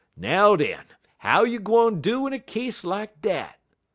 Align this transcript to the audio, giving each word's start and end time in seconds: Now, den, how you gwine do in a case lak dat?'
Now, 0.17 0.55
den, 0.55 0.83
how 1.19 1.43
you 1.43 1.59
gwine 1.59 2.01
do 2.01 2.25
in 2.25 2.33
a 2.33 2.39
case 2.39 2.83
lak 2.83 3.21
dat?' 3.21 3.59